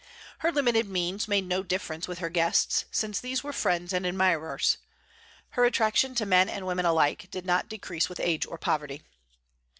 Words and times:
Her 0.39 0.51
limited 0.51 0.87
means 0.89 1.27
made 1.27 1.45
no 1.45 1.61
difference 1.61 2.07
with 2.07 2.17
her 2.17 2.29
guests, 2.31 2.85
since 2.89 3.19
these 3.19 3.43
were 3.43 3.53
friends 3.53 3.93
and 3.93 4.03
admirers. 4.03 4.77
Her 5.51 5.63
attraction 5.63 6.15
to 6.15 6.25
men 6.25 6.49
and 6.49 6.65
women 6.65 6.85
alike 6.87 7.27
did 7.29 7.45
not 7.45 7.69
decrease 7.69 8.09
with 8.09 8.19
age 8.19 8.47
or 8.47 8.57
poverty. 8.57 9.03